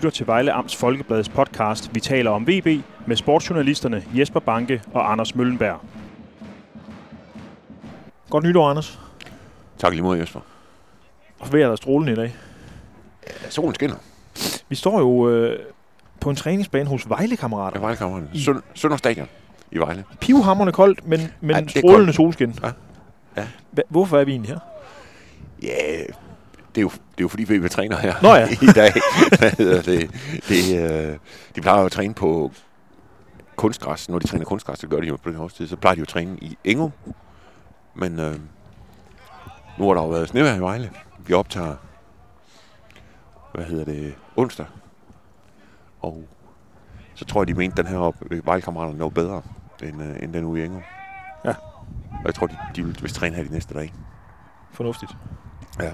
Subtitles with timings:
[0.00, 2.66] lytter til Vejle Amts Folkebladets podcast Vi taler om VB
[3.06, 5.80] med sportsjournalisterne Jesper Banke og Anders Møllenberg.
[8.30, 9.00] Godt nytår, Anders.
[9.78, 10.40] Tak lige mod, Jesper.
[11.40, 12.34] Og vejret er strålende i dag.
[13.44, 13.96] Ja, solen skinner.
[14.68, 15.58] Vi står jo øh,
[16.20, 17.80] på en træningsbane hos Vejle-kammerater.
[17.80, 18.28] Ja, Vejlekammeren.
[18.34, 19.28] Søn, Sønder Stadion
[19.72, 20.04] i Vejle.
[20.20, 22.14] Pivhammerende koldt, men, men Ja, er strålende koldt.
[22.14, 22.54] solskin.
[22.62, 22.70] Ja.
[23.36, 23.46] Ja.
[23.88, 24.58] Hvorfor er vi egentlig her?
[25.62, 26.02] Ja,
[26.74, 28.48] det er jo, det er jo fordi, vi træner her Nå ja.
[28.70, 28.92] i dag.
[29.38, 30.10] Hvad hedder det?
[30.48, 31.18] det øh,
[31.56, 32.52] de plejer jo at træne på
[33.56, 34.08] kunstgræs.
[34.08, 36.02] Når de træner kunstgræs, det gør de jo på den årstid, så plejer de jo
[36.04, 36.92] at træne i Engum.
[37.94, 38.34] Men øh,
[39.78, 40.90] nu har der jo været snevejr i Vejle.
[41.26, 41.76] Vi optager,
[43.54, 44.66] hvad hedder det, onsdag.
[46.00, 46.24] Og
[47.14, 49.42] så tror jeg, de mente, den her op, Vejlekammeraterne var bedre,
[49.82, 50.82] end, øh, end den ude i Engum.
[51.44, 51.54] Ja.
[52.10, 53.92] Og jeg tror, de, de vil vist træne her de næste dage.
[54.72, 55.12] Fornuftigt.
[55.80, 55.90] Ja.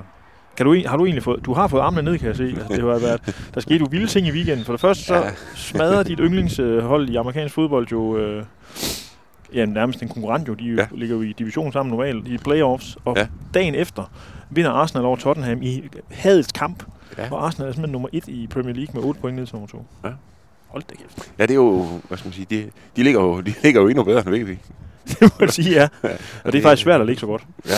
[0.57, 2.45] Kan du, har du egentlig fået, du har fået armene ned, kan jeg se.
[2.45, 4.65] Altså, det har været, der skete jo vilde ting i weekenden.
[4.65, 5.31] For det første så Ja.
[5.55, 8.45] smadrer dit yndlingshold i amerikansk fodbold jo øh,
[9.55, 10.55] ja, nærmest en konkurrent jo.
[10.55, 10.75] De ja.
[10.75, 10.87] Ja.
[10.95, 12.99] ligger jo i division sammen normalt i playoffs.
[13.05, 13.21] Og ja.
[13.23, 13.27] Ja.
[13.55, 14.11] dagen efter
[14.51, 16.83] vinder Arsenal over Tottenham i hadets kamp.
[17.19, 17.25] Ja.
[17.25, 17.33] Ja.
[17.33, 19.69] Og Arsenal er simpelthen nummer et i Premier League med 8 point ned til nummer
[19.69, 19.85] 2.
[20.05, 20.11] Ja.
[20.69, 21.33] Hold da kæft.
[21.39, 23.89] Ja, det er jo, hvad skal man sige, de, de, ligger, jo, de ligger jo
[23.89, 24.59] endnu bedre end VB.
[25.09, 25.89] Det må jeg sige, ja.
[26.45, 27.43] Og det er faktisk svært at ligge så godt.
[27.67, 27.75] Ja,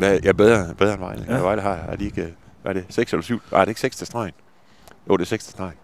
[0.00, 1.24] ja, ja bedre, bedre end Vejle.
[1.28, 1.38] Ja.
[1.38, 3.40] Vejle har, har de ikke, hvad er det, 6 eller 7?
[3.52, 4.32] Nej, er det ikke 6 til stregen?
[5.08, 5.74] Jo, det er 6 til stregen.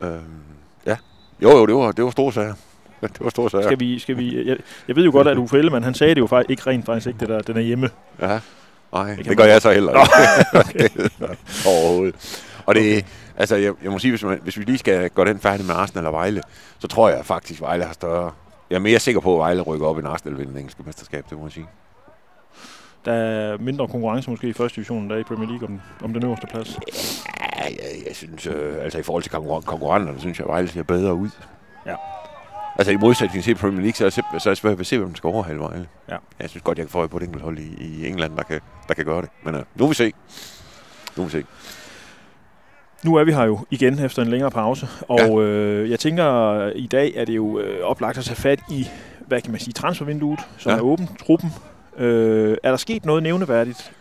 [0.00, 0.22] Øhm,
[0.86, 0.96] ja.
[1.42, 2.54] Jo, jo, det var, det var store sager.
[3.02, 3.62] Det var store sager.
[3.64, 4.56] Skal vi, skal vi, jeg,
[4.88, 7.06] jeg ved jo godt, at Uffe Ellemann, han sagde det jo faktisk ikke rent faktisk
[7.06, 7.90] ikke, det der, den er hjemme.
[8.20, 8.40] Ja.
[8.92, 9.92] Nej, Det det, gør man jeg så heller
[10.64, 11.10] ikke.
[11.68, 12.14] Overhovedet.
[12.66, 13.04] Og det,
[13.36, 15.74] altså, jeg, jeg må sige, hvis, man, hvis vi lige skal gå den færdig med
[15.74, 16.42] Arsenal og Vejle,
[16.78, 18.32] så tror jeg faktisk, Vejle har større...
[18.70, 21.24] Jeg er mere sikker på, at Vejle rykker op, end Arsenal vinder det engelske mesterskab,
[21.30, 21.66] det må jeg sige.
[23.04, 26.14] Der er mindre konkurrence måske i første division, der er i Premier League om, om
[26.14, 26.78] den øverste plads.
[27.40, 30.82] Ja, jeg, jeg synes, øh, altså i forhold til konkurren- konkurrenterne, synes jeg, Vejle ser
[30.82, 31.28] bedre ud.
[31.86, 31.94] Ja.
[32.78, 34.80] Altså i modsætning til Premier League, så er jeg, simp- så er jeg svært ved
[34.80, 35.86] at se, hvem der skal overhale Vejle.
[36.08, 36.16] Ja.
[36.40, 38.42] Jeg synes godt, jeg kan få øje på et enkelt hold i, i England, der
[38.42, 39.30] kan, der kan gøre det.
[39.44, 40.12] Men øh, nu vil vi se.
[41.16, 41.46] Nu vil vi se.
[43.04, 45.38] Nu er vi her jo igen efter en længere pause, og ja.
[45.40, 48.88] øh, jeg tænker, i dag er det jo øh, oplagt at tage fat i,
[49.26, 50.70] hvad kan man sige, transfervinduet, som.
[50.72, 50.76] Ja.
[50.78, 51.52] er åbent, truppen.
[51.96, 53.92] Øh, er der sket noget nævneværdigt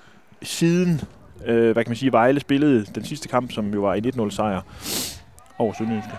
[0.42, 1.02] siden,
[1.46, 4.30] øh, hvad kan man sige, Vejle spillede den sidste kamp, som jo var i 1-0
[4.30, 4.62] sejr
[5.60, 6.12] over Sønderjyske?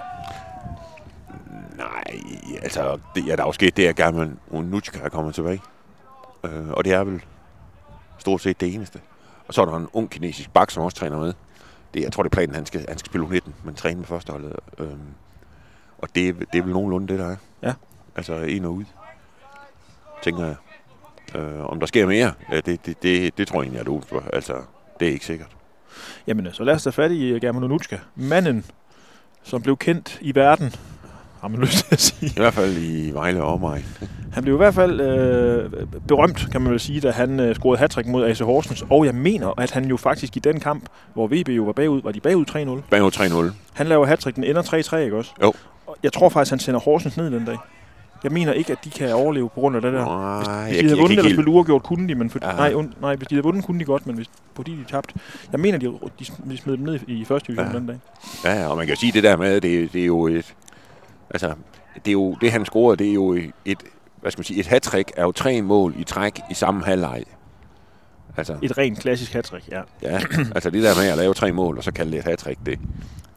[1.77, 2.05] Nej,
[2.63, 5.61] altså, det, ja, der er jo sket det, at German Unutska er kommet tilbage.
[6.45, 7.23] Øh, og det er vel
[8.19, 9.01] stort set det eneste.
[9.49, 11.33] Og så er der en ung kinesisk bak, som også træner med.
[11.95, 14.07] Det, jeg tror, det er planen, han skal, han skal spille U19, men træne med
[14.07, 14.53] førsteholdet.
[14.79, 14.89] Øh,
[15.99, 17.37] og det, er- det er vel nogenlunde det, der er.
[17.63, 17.73] Ja.
[18.17, 18.85] Altså ind og ud,
[20.23, 20.55] tænker jeg.
[21.35, 23.95] Øh, om der sker mere, ja, det, det, det, det tror jeg egentlig, at det
[23.95, 24.23] er for.
[24.33, 24.53] Altså,
[25.01, 25.49] det er ikke sikkert.
[26.27, 27.99] Jamen, så lad os tage fat i øh, German Onutska.
[28.17, 28.65] Manden,
[29.43, 30.75] som blev kendt i verden,
[31.41, 32.31] har man lyst til at sige.
[32.37, 33.85] I hvert fald i Vejle og omegn.
[34.35, 35.71] Han blev i hvert fald øh,
[36.09, 38.85] berømt, kan man vel sige, da han øh, scorede hattrick mod AC Horsens.
[38.91, 42.03] Og jeg mener, at han jo faktisk i den kamp, hvor VB jo var bagud,
[42.03, 42.45] var de bagud
[42.81, 42.89] 3-0.
[42.91, 43.55] Bagud 3-0.
[43.73, 45.33] Han laver hattrick, den ender 3-3, ikke også?
[45.43, 45.53] Jo.
[45.87, 47.57] Og jeg tror faktisk, han sender Horsens ned den dag.
[48.25, 50.05] Jeg mener ikke, at de kan overleve på grund af det der.
[50.05, 53.17] Nej, Hvis de havde vundet eller spillet uafgjort, kunne de, men for, nej, und, nej,
[53.17, 55.15] hvis de havde vundet, kunne de godt, men hvis, fordi de tabte.
[55.53, 57.79] Jeg mener, de, de, de smed dem ned i første division Ja.
[57.79, 57.99] den dag.
[58.45, 60.55] Ja, og man kan jo sige det der med, det, det er jo et...
[61.31, 61.55] Altså,
[61.95, 63.33] det, er jo, det han scorede, det er jo
[63.65, 63.79] et...
[64.21, 64.61] Hvad skal man sige?
[64.61, 67.23] Et hat er jo tre mål i træk i samme halvleg.
[68.37, 69.81] Altså, Et rent klassisk hattrick, ja.
[70.03, 70.21] ja,
[70.55, 72.79] altså det der med at lave tre mål, og så kalde det et hat det...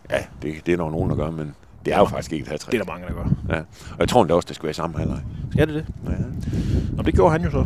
[0.09, 1.55] Ja, det, det er der jo nogen, der gør, men
[1.87, 3.55] det er jo faktisk ikke et hat Det er der mange, der gør.
[3.55, 3.59] Ja.
[3.91, 5.21] Og jeg tror endda også, det skal være i samme halvleg.
[5.51, 5.85] Skal det det?
[6.05, 6.15] Ja.
[6.95, 7.65] Nå, det gjorde han jo så.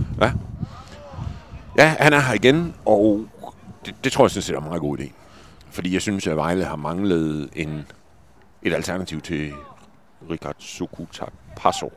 [1.78, 3.26] Ja, han er her igen, og
[3.86, 5.12] det, det tror jeg sådan set er en meget god idé.
[5.70, 7.86] Fordi jeg synes, at Vejle har manglet en,
[8.62, 9.54] et alternativ til
[10.30, 11.92] Richard Sukuta Passo.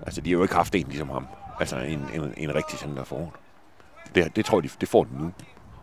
[0.00, 1.26] Altså, de har jo ikke haft en ligesom ham.
[1.60, 3.30] Altså, en, en, en rigtig center foran.
[4.14, 5.32] Det, det tror jeg, de, det får de nu.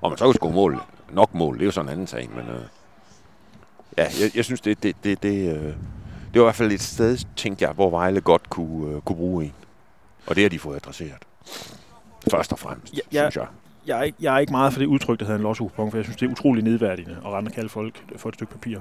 [0.01, 0.79] Og man så kan score mål,
[1.11, 2.61] nok mål, det er jo sådan en anden sag, men øh,
[3.97, 5.63] ja, jeg, jeg synes, det, det, det, det, øh,
[6.33, 9.15] det var i hvert fald et sted, tænkte jeg, hvor Vejle godt kunne, øh, kunne
[9.15, 9.53] bruge en.
[10.27, 11.25] Og det har de fået adresseret.
[12.31, 13.47] Først og fremmest, Ja, synes jeg.
[13.87, 15.91] Jeg er, ikke, jeg er ikke meget for det udtryk, der hedder en lotto for
[15.95, 18.77] jeg synes, det er utrolig nedværdigende at rende og kalde folk for et stykke papir.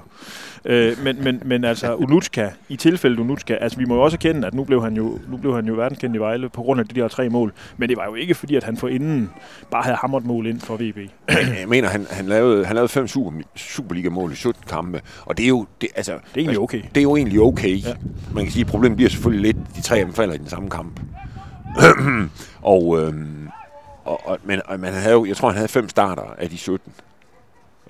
[0.65, 4.47] Øh, men, men, men altså, Unutska, i tilfældet Unutska, altså vi må jo også erkende,
[4.47, 6.87] at nu blev han jo, nu blev han jo verdenskendt i Vejle på grund af
[6.87, 7.53] de der tre mål.
[7.77, 9.29] Men det var jo ikke fordi, at han for inden
[9.71, 10.97] bare havde hamret mål ind for VB.
[11.59, 15.43] Jeg mener, han, han, lavede, han lavede fem super, Superliga-mål i 17 kampe, og det
[15.43, 16.81] er jo, det, altså, Det er egentlig okay.
[16.95, 17.83] det er jo egentlig okay.
[17.83, 17.89] Ja.
[17.89, 17.93] Ja.
[18.33, 20.49] Man kan sige, at problemet bliver selvfølgelig lidt, de tre af dem falder i den
[20.49, 20.99] samme kamp.
[22.61, 23.49] og, øhm,
[24.07, 26.57] og, og, men, og man havde jo, jeg tror, han havde fem starter af de
[26.57, 26.93] 17.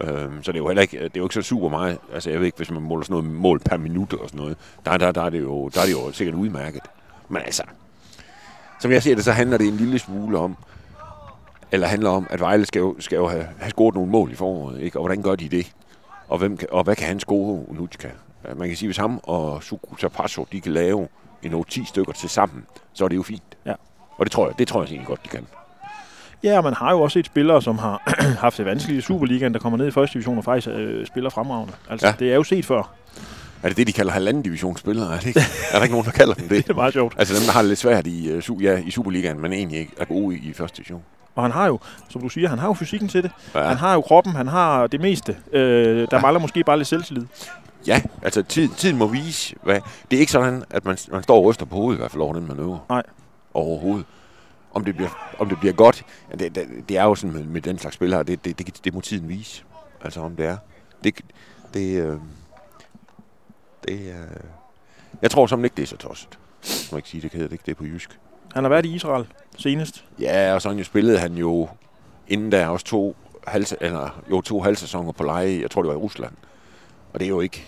[0.02, 1.98] Øhm, så det er jo heller ikke, det er jo ikke så super meget.
[2.14, 4.58] Altså jeg ved ikke, hvis man måler sådan noget mål per minut og sådan noget,
[4.86, 6.82] der, der, der, er, det jo, der er det jo sikkert udmærket.
[7.30, 7.64] Men altså,
[8.80, 10.58] som jeg ser det, så handler det en lille smule om,
[11.72, 14.36] eller handler om, at Vejle skal jo, skal jo have, have scoret nogle mål i
[14.36, 15.00] foråret, ikke?
[15.00, 15.72] Og hvordan gør de det?
[16.28, 18.10] Og, hvem kan, og hvad kan han score, Unutska?
[18.56, 21.08] Man kan sige, hvis ham og Sukuta Passo, de kan lave
[21.44, 23.58] en 10 stykker til sammen, så er det jo fint.
[23.66, 23.74] Ja.
[24.18, 25.48] Og det tror jeg, det tror jeg egentlig godt, de kan.
[26.44, 28.14] Ja, man har jo også set spillere, som har
[28.46, 31.30] haft det vanskeligt i Superligaen, der kommer ned i første division og faktisk øh, spiller
[31.30, 31.74] fremragende.
[31.90, 32.14] Altså, ja.
[32.20, 32.94] det er jo set før.
[33.64, 35.14] Er det det, de kalder halvanden divisionsspillere?
[35.14, 35.40] Er, det ikke?
[35.72, 36.58] er der ikke nogen, der kalder dem det?
[36.68, 37.16] det er meget sjovt.
[37.18, 39.94] Altså dem, der har det lidt svært i, uh, ja, i Superligaen, men egentlig ikke
[39.98, 41.04] er gode i, i første division.
[41.36, 41.80] Og han har jo,
[42.10, 43.32] som du siger, han har jo fysikken til det.
[43.56, 43.64] Ja.
[43.64, 45.38] Han har jo kroppen, han har det meste.
[45.54, 45.62] Øh,
[45.98, 46.20] der ja.
[46.20, 47.26] mangler måske bare lidt selvtillid.
[47.88, 49.56] Ja, altså tid, tiden må vise.
[49.64, 49.80] Hvad.
[50.12, 52.22] Det er ikke sådan, at man, man står og ryster på hovedet i hvert fald
[52.22, 52.80] over den manøvre.
[52.90, 53.04] Nej.
[53.54, 54.06] Overhovedet.
[54.74, 56.06] Om det bliver, om det bliver godt,
[56.40, 58.94] det, det, det er jo sådan med, med den slags spillere, det, det, det, det
[58.94, 59.64] må tiden vise.
[60.02, 60.58] Altså om det er.
[61.04, 61.22] Det,
[61.74, 62.18] det, øh,
[63.88, 64.42] det øh,
[65.22, 66.40] jeg tror simpelthen ikke, det er så tosset.
[66.64, 68.20] Jeg må ikke sige, det hedder det ikke, det er på jysk.
[68.54, 69.26] Han har været i Israel
[69.58, 70.06] senest.
[70.20, 71.70] Ja, og sådan jo spillede han jo
[72.28, 73.16] inden der også to,
[73.48, 76.34] halv, eller, jo, to halvsæsoner på leje, jeg tror det var i Rusland.
[77.14, 77.66] Og det er jo ikke,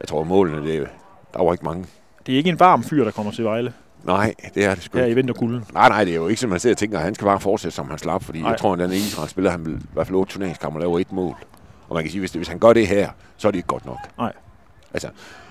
[0.00, 0.88] jeg tror målene, det,
[1.34, 1.86] der var ikke mange.
[2.26, 3.72] Det er ikke en varm fyr, der kommer til Vejle.
[4.04, 5.64] Nej, det er det sgu Her i vinterkulden.
[5.72, 7.40] Nej, nej, det er jo ikke, som man sidder og tænker, at han skal bare
[7.40, 8.50] fortsætte, som han slap, fordi nej.
[8.50, 10.98] jeg tror, at den Israel spiller, han vil i hvert fald otte turneringskammer og laver
[10.98, 11.36] et mål.
[11.88, 13.66] Og man kan sige, hvis, det, hvis han gør det her, så er det ikke
[13.66, 13.98] godt nok.
[14.18, 14.32] Nej.
[14.94, 15.08] Altså,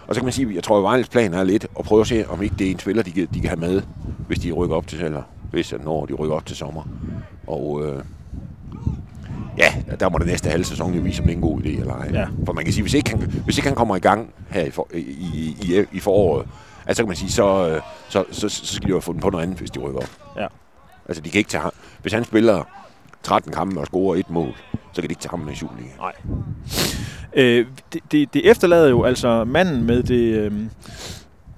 [0.08, 2.08] og så kan man sige, jeg tror, at Vejles plan er lidt at prøve at
[2.08, 3.82] se, om ikke det er en spiller, de kan, de kan have med,
[4.28, 5.22] hvis de rykker op til, eller
[5.52, 6.84] hvis når de rykker op til sommer.
[7.48, 8.04] Og øh,
[9.58, 11.68] ja, der må det næste halve sæson jo vise, om det er en god idé
[11.68, 12.10] eller ej.
[12.14, 12.28] Ja.
[12.46, 14.70] For man kan sige, hvis ikke han, hvis ikke han kommer i gang her i,
[14.70, 16.48] for, i, i, i, i foråret,
[16.88, 19.30] altså kan man sige, så, øh, så, så, så skal de jo have fundet på
[19.30, 20.10] noget andet, hvis de rykker op.
[20.38, 20.48] Ja.
[21.08, 21.72] Altså, de kan ikke tage ham.
[22.02, 22.64] Hvis han spiller
[23.24, 25.90] 13 kampe og scorer et mål, så kan de ikke tage ham med i Superliga.
[25.98, 26.14] Nej.
[27.34, 30.52] Øh, det, det, det efterlader jo altså manden med det øh,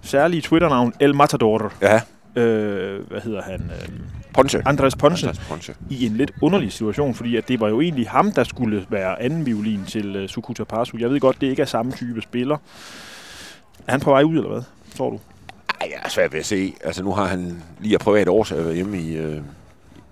[0.01, 1.73] særlige Twitter-navn El Matador.
[1.81, 2.01] Ja.
[2.41, 3.71] Øh, hvad hedder han?
[3.81, 3.89] Øh,
[4.33, 4.61] Ponce.
[4.65, 5.75] Andres Ponce, Andres Ponce.
[5.89, 9.21] I en lidt underlig situation, fordi at det var jo egentlig ham, der skulle være
[9.21, 10.97] anden violin til uh, Sukuta Pasu.
[10.97, 12.57] Jeg ved godt, det ikke er samme type spiller.
[13.87, 14.61] Er han på vej ud, eller hvad?
[14.99, 15.19] Tror du?
[15.81, 16.75] Ej, jeg er svært ved at se.
[16.83, 19.41] Altså, nu har han lige af privat et været hjemme i, øh,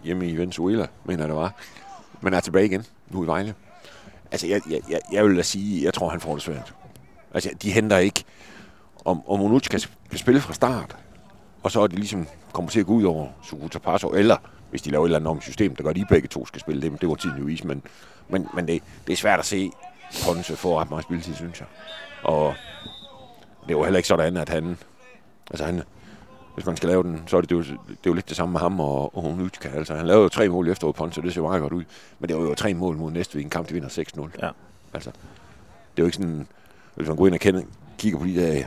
[0.04, 1.54] hjemme i Venezuela, mener jeg det var.
[2.22, 3.56] Men er tilbage igen, nu i Vejle.
[4.32, 6.74] Altså, jeg, jeg, jeg, jeg vil da sige, jeg tror, han får det svært.
[7.34, 8.24] Altså, de henter ikke,
[9.06, 9.80] om, om Onuch kan
[10.16, 10.98] spille fra start,
[11.64, 14.38] og så er det ligesom kommer til at gå ud over Sukuta Paso, eller
[14.70, 16.62] hvis de laver et eller andet om system, der gør, at de begge to skal
[16.62, 17.82] spille det, det var tiden jo is, men,
[18.30, 19.72] men, men det, det er svært at se
[20.26, 21.68] Ponce få ret meget spilletid, synes jeg.
[22.24, 22.56] Og
[23.68, 24.78] det er jo heller ikke sådan, at han,
[25.52, 25.84] altså han,
[26.54, 28.30] hvis man skal lave den, så er det, det, er jo, det er jo lidt
[28.30, 29.70] det samme med ham og, og Hunutka.
[29.70, 31.84] Altså, han lavede jo tre mål efter Ponce, og det ser meget godt ud.
[32.20, 34.30] Men det var jo tre mål mod næste en kamp, de vinder 6-0.
[34.42, 34.50] Ja.
[34.94, 36.48] Altså, det er jo ikke sådan,
[36.96, 37.62] hvis man går ind og kender,
[37.98, 38.64] kigger på de der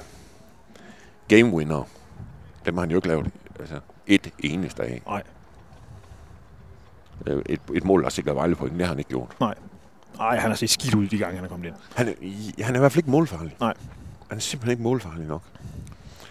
[1.29, 1.83] game winner,
[2.67, 3.31] dem har han jo ikke lavet
[3.61, 5.03] altså, et eneste af.
[5.07, 5.23] Nej.
[7.47, 9.37] Et, et mål, der sikrer Vejle på, det har han ikke gjort.
[9.41, 9.55] Nej.
[10.17, 11.75] Nej, han har set skidt ud de gange, han er kommet ind.
[11.95, 12.07] Han
[12.65, 13.57] han er i hvert fald ikke målfarlig.
[13.61, 13.75] Nej.
[14.31, 15.43] Han er simpelthen ikke målfarlig nok.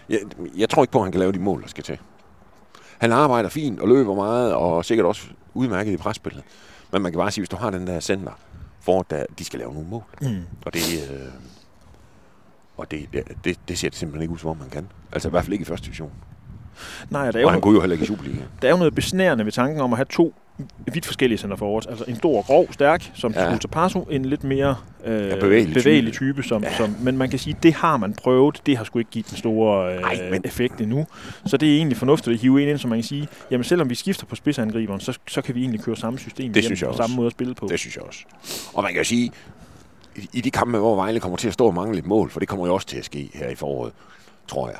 [0.09, 0.19] Jeg,
[0.57, 1.97] jeg tror ikke på, at han kan lave de mål, der skal til.
[2.97, 6.43] Han arbejder fint og løber meget, og sikkert også udmærket i presspillet.
[6.91, 8.31] Men man kan bare sige, hvis du har den der center,
[8.81, 10.03] for at de skal lave nogle mål.
[10.21, 10.43] Mm.
[10.65, 11.19] Og det, øh,
[12.77, 14.87] og det, det, det ser det simpelthen ikke ud, som om man kan.
[15.11, 16.11] Altså i hvert fald ikke i første division.
[17.09, 18.47] Nej, der er og jo, han kunne jo heller ikke i Superligaen.
[18.61, 20.33] Der er jo noget besnærende ved tanken om at have to
[20.93, 21.85] vidt forskellige center forwards.
[21.85, 23.57] Altså en stor, grov, stærk, som ja.
[23.71, 24.75] Paso, en lidt mere
[25.05, 26.33] øh, ja, bevægelig, bevægelig type.
[26.33, 26.77] type som, ja.
[26.77, 28.61] som, men man kan sige, det har man prøvet.
[28.65, 30.41] Det har sgu ikke givet den store øh, Ej, men...
[30.45, 31.07] effekt endnu.
[31.45, 33.89] Så det er egentlig fornuftigt at hive en ind, så man kan sige, jamen selvom
[33.89, 36.89] vi skifter på spidsangriberen, så, så kan vi egentlig køre samme system det jeg og
[36.89, 37.03] også.
[37.03, 37.67] samme måde at spille på.
[37.69, 38.19] Det synes jeg også.
[38.73, 39.31] Og man kan jo sige,
[40.33, 42.49] i, de kampe, hvor Vejle kommer til at stå og mangle lidt mål, for det
[42.49, 43.93] kommer jo også til at ske her i foråret,
[44.47, 44.77] tror jeg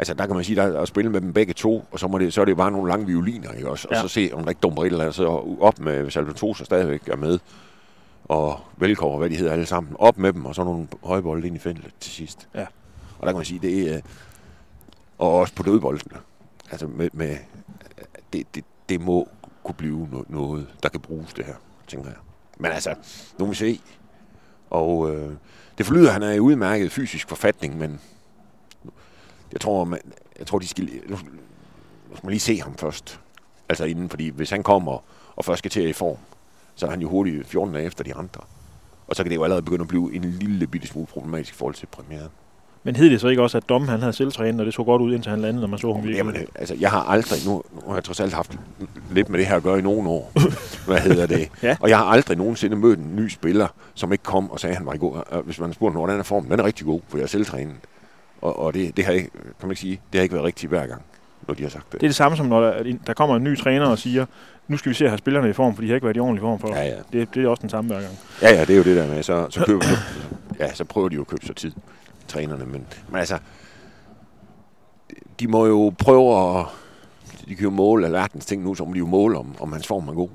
[0.00, 2.08] altså der kan man sige, der er at spille med dem begge to, og så,
[2.08, 3.88] må det, så er det bare nogle lange violiner, ikke også?
[3.88, 4.00] Og ja.
[4.00, 5.26] så se, om der ikke dumper et eller andet, så
[5.60, 7.38] op med Salvatore stadigvæk er med,
[8.24, 11.56] og Velkår, hvad de hedder alle sammen, op med dem, og så nogle højbolde ind
[11.56, 12.48] i feltet til sidst.
[12.54, 12.66] Ja.
[13.18, 14.00] Og der kan man sige, det er,
[15.18, 16.20] og også på dødboldene,
[16.70, 17.36] altså med, med
[18.32, 19.28] det, det, det må
[19.64, 21.54] kunne blive noget, der kan bruges det her,
[21.86, 22.18] tænker jeg.
[22.58, 22.94] Men altså,
[23.38, 23.80] nu må vi se.
[24.70, 25.32] Og øh,
[25.78, 28.00] det forlyder, at han er i udmærket fysisk forfatning, men
[29.52, 30.00] jeg tror, man,
[30.38, 33.20] jeg tror de skal, nu skal man lige se ham først.
[33.68, 35.04] Altså inden, fordi hvis han kommer
[35.36, 36.16] og først skal til i form,
[36.74, 38.40] så er han jo hurtigt 14 dage efter de andre.
[39.08, 41.56] Og så kan det jo allerede begynde at blive en lille bitte smule problematisk i
[41.56, 42.30] forhold til premieren.
[42.82, 45.02] Men hed det så ikke også, at Dom han havde selvtrænet, og det så godt
[45.02, 47.80] ud, indtil han landede, når man så ham Jamen, altså, jeg har aldrig, nu, nu
[47.86, 48.58] har jeg trods alt haft
[49.10, 50.32] lidt med det her at gøre i nogle år.
[50.86, 51.48] Hvad hedder det?
[51.62, 51.76] Ja.
[51.80, 54.76] Og jeg har aldrig nogensinde mødt en ny spiller, som ikke kom og sagde, at
[54.76, 55.42] han var i god.
[55.44, 57.74] Hvis man spurgte, hvordan er formen, den er rigtig god, for jeg er selvtrænet.
[58.40, 60.70] Og, og det, det, har ikke, kan man ikke sige, det har ikke været rigtigt
[60.70, 61.02] hver gang,
[61.48, 62.00] når de har sagt det.
[62.00, 64.26] Det er det samme som, når der, der kommer en ny træner og siger,
[64.68, 66.20] nu skal vi se at have spillerne i form, for de har ikke været i
[66.20, 66.74] ordentlig form for.
[66.74, 66.96] Ja, ja.
[67.12, 68.18] Det, det er også den samme hver gang.
[68.42, 69.96] Ja, ja, det er jo det der med, så, så, køber, så,
[70.58, 71.72] ja, så prøver de jo at købe sig tid,
[72.28, 72.66] trænerne.
[72.66, 73.38] Men, men altså,
[75.40, 76.66] de må jo prøve at,
[77.48, 79.86] de kan jo måle alverdens ting nu, så må de jo måle, om, om hans
[79.86, 80.28] form er god.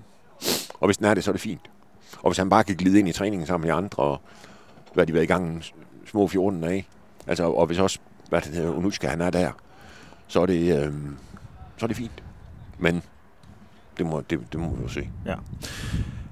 [0.80, 1.70] Og hvis den er det, så er det fint.
[2.18, 4.22] Og hvis han bare kan glide ind i træningen sammen med andre, og
[4.94, 5.64] hvad de været i gang
[6.06, 6.88] små 14 dage,
[7.27, 9.51] altså, og hvis også, hvad det hedder, Unuska, han er der,
[10.27, 10.94] så er det, øh,
[11.77, 12.24] så er det fint.
[12.77, 13.03] Men
[13.98, 15.10] det må, det, det må vi jo se.
[15.25, 15.36] Ja.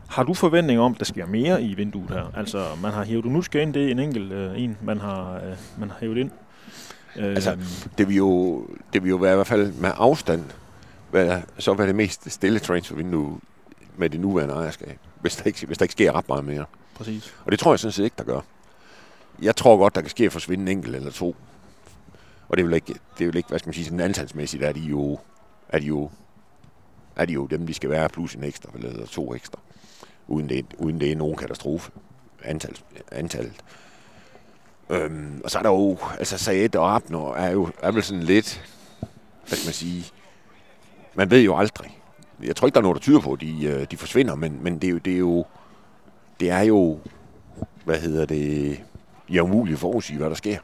[0.09, 2.31] Har du forventning om, at der sker mere i vinduet her?
[2.35, 5.55] Altså, man har hævet Unuska ind, det er en enkelt øh, en, man har, øh,
[5.79, 6.31] man har hævet ind.
[7.15, 7.57] Øh, Altså,
[7.97, 10.43] det vil jo, det vil jo være i hvert fald med afstand,
[11.12, 13.39] hvad, så være det mest stille transfervindue
[13.97, 16.65] med det nuværende ejerskab, hvis der, ikke, hvis der ikke sker ret meget mere.
[16.95, 17.33] præcis.
[17.45, 18.39] Og det tror jeg sådan set ikke, der gør.
[19.43, 21.35] Jeg tror godt, der kan ske at forsvinde en enkelt eller to.
[22.50, 24.79] Og det vil ikke, det vil ikke hvad skal man sige, sådan antalsmæssigt er de
[24.79, 25.19] jo,
[25.69, 26.09] er de jo,
[27.15, 29.59] er de jo dem, de skal være, plus en ekstra, eller to ekstra.
[30.27, 31.91] Uden det, uden det er nogen katastrofe.
[32.43, 32.77] Antal,
[33.12, 33.53] antallet.
[34.89, 38.23] Øhm, og så er der jo, altså Saed og Abner er jo er vel sådan
[38.23, 38.69] lidt,
[39.47, 40.05] hvad skal man sige,
[41.15, 42.00] man ved jo aldrig.
[42.43, 44.63] Jeg tror ikke, der er noget, der tyder på, at de, øh, de forsvinder, men,
[44.63, 45.45] men det, er jo, det er jo,
[46.39, 47.00] det er jo,
[47.85, 48.83] hvad hedder det,
[49.30, 50.58] ja, umuligt at forudsige, hvad der sker.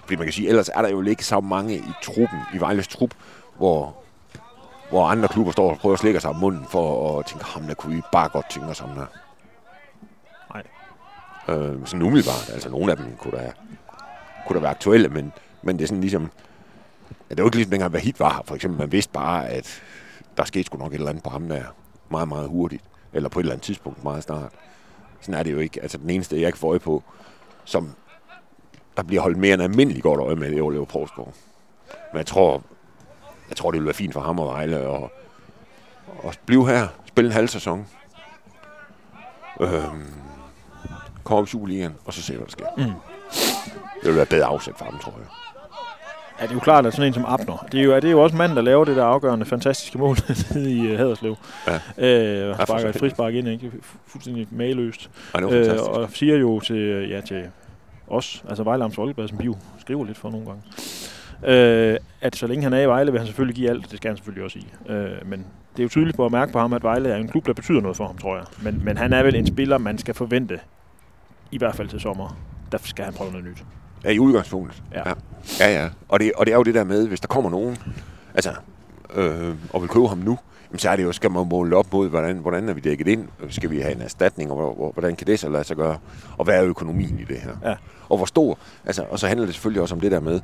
[0.00, 2.88] Fordi man kan sige, ellers er der jo ikke så mange i truppen, i Vejles
[2.88, 3.14] trup,
[3.56, 3.96] hvor,
[4.90, 7.62] hvor andre klubber står og prøver at slikke sig om munden for at tænke, ham
[7.62, 9.06] der kunne vi bare godt tænke os ham der.
[10.54, 10.62] Nej.
[11.48, 12.50] Øh, sådan umiddelbart.
[12.52, 13.52] Altså, nogle af dem kunne da,
[14.46, 16.30] kunne da være aktuelle, men, men det er sådan ligesom...
[17.30, 18.80] Ja, det var ikke ligesom dengang, hvad hit var her, for eksempel.
[18.80, 19.82] Man vidste bare, at
[20.36, 21.62] der skete sgu nok et eller andet på ham der
[22.08, 22.82] meget, meget hurtigt.
[23.12, 24.52] Eller på et eller andet tidspunkt meget snart.
[25.20, 25.82] Sådan er det jo ikke.
[25.82, 27.02] Altså, den eneste, jeg ikke får øje på,
[27.64, 27.94] som
[28.96, 31.32] der bliver holdt mere end almindeligt godt øje med, er Oliver Provsgaard.
[32.12, 32.62] Men jeg tror,
[33.48, 35.02] jeg tror, det vil være fint for ham og Vejle at,
[36.28, 37.86] at blive her, spille en halv sæson.
[39.60, 40.04] Øhm,
[41.24, 42.66] komme op i Superligaen, og så se, hvad der sker.
[42.76, 42.82] Mm.
[44.02, 45.26] Det vil være bedre afsæt for ham, tror jeg.
[46.40, 48.10] Ja, det er jo klart, at sådan en som Abner, det er jo, det er
[48.10, 50.16] jo også manden, der laver det der afgørende, fantastiske mål
[50.54, 51.36] nede i uh, Haderslev.
[51.66, 51.74] Ja.
[52.06, 53.72] Øh, sparker et frispark ind, ikke?
[53.82, 55.10] Fu- Fuldstændig mageløst.
[55.34, 57.50] Ej, det var Øh, og siger jo til, øh, ja, til
[58.08, 60.62] os, altså Vejle Amts Folkeblad, som vi jo skriver lidt for nogle gange,
[61.46, 63.90] øh, at så længe han er i Vejle, vil han selvfølgelig give alt.
[63.90, 64.92] Det skal han selvfølgelig også i.
[64.92, 67.28] Øh, men det er jo tydeligt på at mærke på ham, at Vejle er en
[67.28, 68.44] klub, der betyder noget for ham, tror jeg.
[68.62, 70.60] Men, men han er vel en spiller, man skal forvente,
[71.50, 72.38] i hvert fald til sommer.
[72.72, 73.64] Der skal han prøve noget nyt.
[74.04, 74.82] Ja, i udgangspunktet.
[74.92, 75.08] Ja.
[75.08, 75.14] ja.
[75.60, 75.88] ja, ja.
[76.08, 77.76] Og, det, og det er jo det der med, hvis der kommer nogen,
[78.34, 78.50] altså,
[79.14, 80.38] øh, og vil købe ham nu,
[80.78, 83.28] så er det jo, skal man måle op mod, hvordan, hvordan er vi dækket ind?
[83.48, 85.98] Skal vi have en erstatning, og hvor- hvor- hvordan kan det så lade sig gøre?
[86.38, 87.56] Og hvad er økonomien i det her?
[87.64, 87.74] Ja.
[88.08, 88.58] Og hvor stor?
[88.84, 90.40] Altså, og så handler det selvfølgelig også om det der med,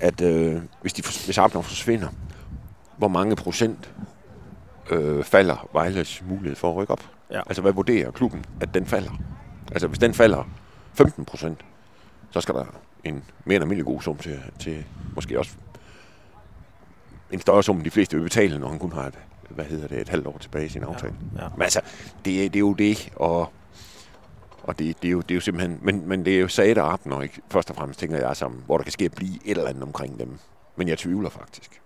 [0.00, 2.08] at øh, hvis, de, hvis Abner forsvinder,
[2.98, 3.90] hvor mange procent
[4.90, 7.02] øh, falder Vejles mulighed for at rykke op?
[7.30, 7.40] Ja.
[7.46, 9.10] Altså, hvad vurderer klubben, at den falder?
[9.72, 10.48] Altså, hvis den falder
[10.94, 11.60] 15 procent,
[12.30, 12.64] så skal der
[13.04, 15.52] en mere end almindelig god sum til, til måske også
[17.30, 19.18] en større sum, end de fleste vil betale, når han kun har et,
[19.54, 21.12] hvad hedder det, et halvt år tilbage i sin aftale.
[21.38, 21.44] Ja.
[21.56, 21.80] Men altså,
[22.24, 23.52] det, er- det er jo det, og,
[24.62, 26.78] og det, det, er jo, det er jo simpelthen, men, men det er jo Saad
[26.78, 27.40] og Abner, ikke?
[27.50, 29.82] først og fremmest tænker jeg sammen, hvor der kan ske at blive et eller andet
[29.82, 30.38] omkring dem.
[30.76, 31.80] Men jeg tvivler faktisk.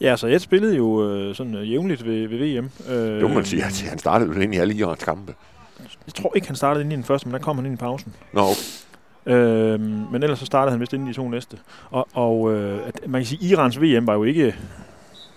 [0.00, 2.70] Ja, så jeg spillede jo øh, sådan øh, jævnligt ved, ved VM.
[2.92, 5.34] Øh, må man sige, at han startede jo ind i alle Irans kampe.
[6.06, 7.76] Jeg tror ikke, han startede ind i den første, men der kom han ind i
[7.76, 8.14] pausen.
[8.32, 8.60] Nå, okay.
[9.26, 9.80] Øhm,
[10.12, 11.58] men ellers så startede han vist inden de to næste.
[11.90, 14.56] Og, og øh, at, man kan sige, at Irans VM var jo ikke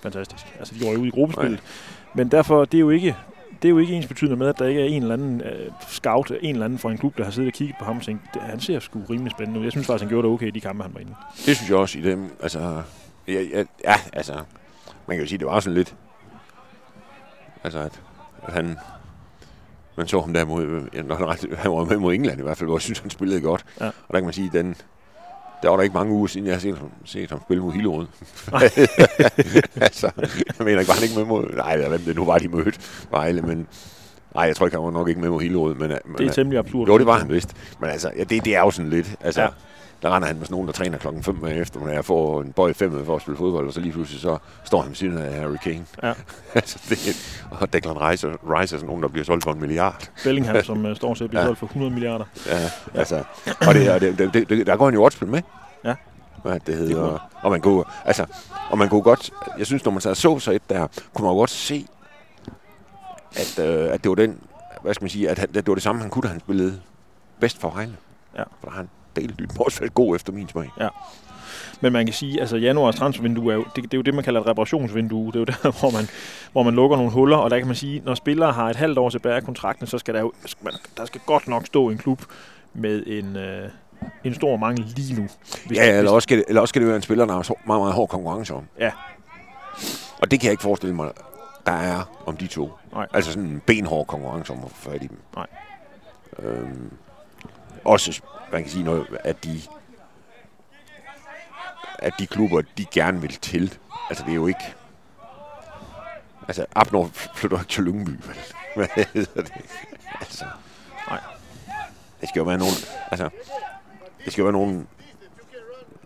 [0.03, 0.45] fantastisk.
[0.59, 1.59] Altså, de går jo ud i gruppespillet.
[2.13, 3.15] Men derfor, det er jo ikke
[3.61, 5.71] det er jo ikke ens betydende med, at der ikke er en eller anden øh,
[5.87, 8.03] scout, en eller anden fra en klub, der har siddet og kigget på ham og
[8.03, 9.65] tænkt, "Det- han ser sgu rimelig spændende ud.
[9.65, 11.15] Jeg synes faktisk, han gjorde det okay i de kampe, han var inde.
[11.45, 12.29] Det synes jeg også i dem.
[12.41, 12.81] Altså,
[13.27, 14.33] ja, ja, ja, altså,
[15.07, 15.95] man kan jo sige, det var sådan lidt,
[17.63, 18.01] altså, at,
[18.47, 18.77] at han,
[19.97, 20.65] man så ham der mod,
[21.03, 23.65] når han var med mod England i hvert fald, hvor jeg synes, han spillede godt.
[23.81, 23.85] Ja.
[23.87, 24.75] Og der kan man sige, den,
[25.63, 27.71] der var der ikke mange uger siden, jeg har set ham, set ham spille mod
[27.73, 28.07] Hillerød.
[29.87, 30.11] altså,
[30.57, 32.79] jeg mener ikke, var han ikke med mod, nej, hvem det nu var, de mødte
[33.11, 33.67] Vejle, men
[34.35, 36.31] nej, jeg tror ikke, han var nok ikke med mod Hillerød, men, men Det er
[36.31, 36.87] temmelig absurd.
[36.87, 37.53] jo, det var han vist.
[37.79, 39.15] Men altså, ja, det, det er jo sådan lidt.
[39.21, 39.47] Altså, Ja.
[40.03, 40.07] Ja.
[40.07, 42.53] Der render han med sådan nogen, der træner klokken 5 efter, når jeg får en
[42.53, 45.17] bøj 5 for at spille fodbold, og så lige pludselig så står han ved siden
[45.17, 45.85] af Harry Kane.
[46.03, 46.13] Ja.
[46.55, 50.09] altså, det, og Declan Rice, Rice er sådan nogen, der bliver solgt for en milliard.
[50.23, 51.45] Bellingham, som uh, står til at blive Ja.
[51.47, 52.25] solgt for 100 milliarder.
[52.47, 53.23] Ja, altså,
[53.67, 55.41] og, det, og det, det, det, det, der går han jo også med.
[55.85, 55.95] Ja.
[56.43, 57.11] Hvad det hedder.
[57.11, 58.25] Det og man kunne, altså,
[58.69, 61.49] og man kunne godt, jeg synes, når man så så et der, kunne man godt
[61.49, 61.87] se,
[63.35, 64.39] at, øh, at det var den,
[64.81, 66.39] hvad skal man sige, at, han, at det var det samme, han kunne, da han
[66.39, 66.81] spillede
[67.39, 67.97] bedst for Vejle.
[68.37, 68.43] Ja.
[68.61, 68.71] For der
[69.15, 70.69] han delt dybt Morsfeldt god efter min smag.
[71.81, 74.23] Men man kan sige, altså januars transfervindue er jo, det, det er jo det, man
[74.23, 75.27] kalder et reparationsvindue.
[75.27, 76.07] Det er jo der, hvor man,
[76.51, 78.97] hvor man lukker nogle huller, og der kan man sige, når spillere har et halvt
[78.97, 81.89] år tilbage af kontrakten, så skal der jo, skal man, der skal godt nok stå
[81.89, 82.21] en klub
[82.73, 83.69] med en, øh,
[84.23, 85.27] en stor mangel lige nu.
[85.65, 87.41] Hvis, Ja, eller også, skal det, eller også skal det være en spiller, der har
[87.41, 88.63] så meget, meget hård konkurrence om.
[88.79, 88.91] Ja.
[90.21, 91.11] Og det kan jeg ikke forestille mig,
[91.65, 92.71] der er om de to.
[92.93, 93.07] Nej.
[93.13, 95.17] Altså sådan en benhård konkurrence om at få fat i dem.
[95.35, 95.47] Nej.
[96.39, 96.91] Øhm,
[97.85, 98.21] også,
[98.53, 99.61] man kan sige noget, at de,
[101.99, 103.77] at de klubber, de gerne vil til.
[104.09, 104.75] Altså, det er jo ikke...
[106.47, 108.37] Altså, Abnor flytter ikke til Lyngby, vel?
[108.75, 109.53] Hvad hedder det?
[110.21, 110.45] Altså,
[111.09, 111.19] Nej.
[112.21, 112.73] det skal jo være nogen...
[113.11, 113.29] Altså,
[114.25, 114.87] det skal jo være nogen...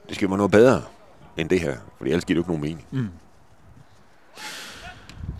[0.07, 0.81] Det skal jo være noget bedre
[1.37, 2.85] end det her, for ellers giver det jo ikke nogen mening.
[2.91, 3.09] Mm.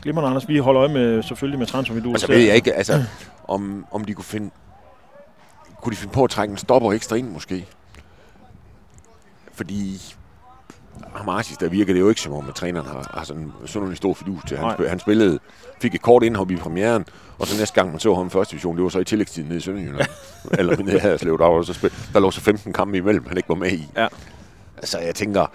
[0.02, 0.48] Glimrende, Anders.
[0.48, 2.16] Vi holder øje med, selvfølgelig med transfervinduet.
[2.16, 3.04] Og så ved jeg ikke, altså,
[3.48, 4.52] om, om de kunne finde...
[5.82, 7.68] Kunne de finde på at trække en stopper ekstra ind, måske?
[9.54, 10.02] Fordi
[11.16, 13.96] Hamarsis, der virker det jo ikke som om, at træneren har, har sådan, sådan en
[13.96, 14.58] stor fidus til.
[14.58, 15.40] Han, spil, han spillede,
[15.82, 17.06] fik et kort indhop i premieren,
[17.40, 19.48] og så næste gang man så ham i første division, det var så i tillægstiden
[19.48, 20.10] nede i Sønderjylland.
[20.60, 23.38] eller nede i Haderslev, der, var så spil, der lå så 15 kampe imellem, han
[23.38, 23.88] ikke var med i.
[23.96, 24.08] Ja.
[24.78, 25.46] Altså, jeg tænker,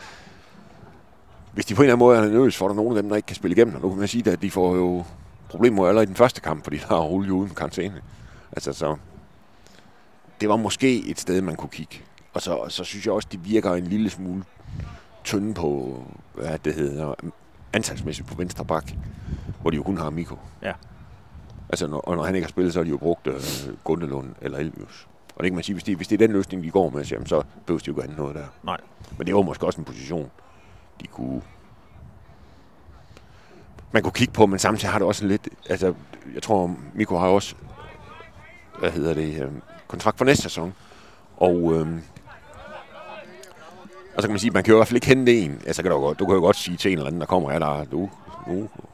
[1.53, 3.03] hvis de på en eller anden måde er nervøse for, at der er nogen af
[3.03, 5.05] dem, der ikke kan spille igennem, og nu kan man sige, at de får jo
[5.49, 8.03] problemer allerede i den første kamp, fordi der er jo uden karantæne.
[8.53, 8.97] Altså, så
[10.43, 12.01] det var måske et sted, man kunne kigge.
[12.33, 14.45] Og så, så synes jeg også, de virker en lille smule
[15.25, 16.03] tynde på,
[16.35, 17.15] hvad det hedder,
[17.73, 18.93] antalsmæssigt på venstre bak,
[19.61, 20.39] hvor de jo kun har Miko.
[20.63, 20.73] Ja.
[21.69, 23.41] Altså, når, og når han ikke har spillet, så har de jo brugt øh,
[23.85, 25.09] Gundelund eller Elvius.
[25.37, 27.05] Og det kan man sige, hvis det, hvis det er den løsning, de går med,
[27.05, 28.47] så, jamen, så behøver de jo ikke andet noget der.
[28.63, 28.81] Nej.
[29.19, 30.31] Men det var måske også en position,
[31.01, 31.43] de kunne...
[33.93, 35.49] Man kunne kigge på, men samtidig har det også lidt...
[35.69, 35.95] Altså,
[36.35, 37.55] jeg tror, Miko har også...
[38.79, 39.53] Hvad hedder det?
[39.93, 40.75] Kontrakt for næste sæson.
[41.37, 41.73] Og...
[41.75, 41.87] Øh,
[44.17, 45.61] og så kan man sige, man kan jo i hvert fald ikke hente en.
[45.67, 47.53] Altså, kan du, godt, du kan jo godt sige til en eller anden, der kommer,
[47.53, 48.11] ja, der, er- nu,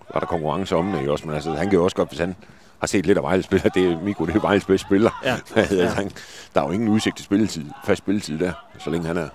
[0.08, 1.26] er der konkurrence om det, også?
[1.26, 2.36] Men altså, han kan jo også godt, hvis han
[2.78, 5.10] har set lidt af Vejle spiller, det er Miko, det er Vejles bedste spiller.
[5.24, 5.36] Ja.
[5.64, 5.90] Hedder Ja.
[5.90, 6.10] Han,
[6.54, 9.28] der er jo ingen udsigt til spilletid, fast spilletid der, så længe han er.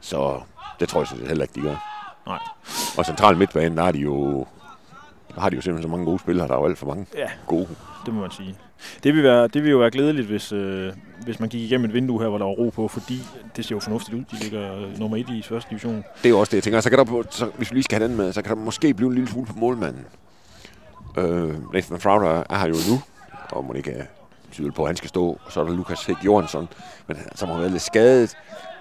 [0.00, 0.40] Så
[0.80, 1.76] det tror jeg så heller ikke, de gør.
[2.26, 2.38] Nej.
[2.98, 4.46] Og central midtbanen, der har de jo
[5.38, 7.28] har de jo simpelthen så mange gode spillere, der er jo alt for mange Ja,
[7.46, 7.68] gode.
[8.06, 8.54] det må man sige.
[9.04, 10.92] Det vil, være, det vil jo være glædeligt, hvis, øh,
[11.24, 13.22] hvis man gik igennem et vindue her, hvor der var ro på, fordi
[13.56, 14.24] det ser jo fornuftigt ud.
[14.30, 15.94] De ligger øh, nummer et i første division.
[15.96, 16.80] Det er jo også det, jeg tænker.
[16.80, 18.62] Så kan der, på, så, hvis vi lige skal have den med, så kan der
[18.64, 20.04] måske blive en lille smule på målmanden.
[21.18, 23.00] Øh, Nathan Frauder er her jo nu,
[23.52, 24.04] og man ikke er
[24.52, 25.38] tydeligt på, at han skal stå.
[25.44, 26.68] Og så er der Lukas Hæk Jørgensen,
[27.06, 28.36] men han- som har været lidt skadet.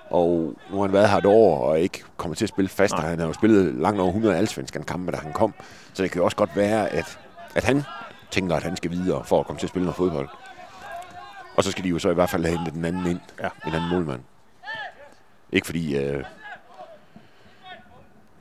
[0.10, 2.94] Og nu har han været her et år og ikke kommet til at spille fast.
[2.94, 3.04] Nej.
[3.04, 5.54] og Han har jo spillet langt over 100 alsvenskerne kampe, da han kom.
[5.94, 7.20] Så det kan jo også godt være, at,
[7.56, 7.84] at han
[8.32, 10.30] tænker, at han skal videre for at komme til at spille noget fodbold.
[11.56, 13.20] Og så skal de jo så i hvert fald have hentet den anden ind.
[13.42, 13.48] Ja.
[13.68, 14.22] En anden målmand.
[15.52, 15.98] Ikke fordi...
[15.98, 16.24] Øh,